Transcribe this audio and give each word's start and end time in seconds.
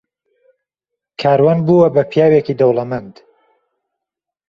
کاروان 1.21 1.59
بووە 1.65 1.87
بە 1.95 2.03
پیاوێکی 2.11 2.57
دەوڵەمەند. 2.59 3.15